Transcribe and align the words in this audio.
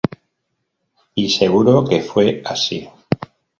Y 1.13 1.29
seguro 1.29 1.85
que 1.85 2.01
fue 2.01 2.41
así. 2.43 2.89